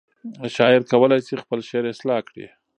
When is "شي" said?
1.27-1.35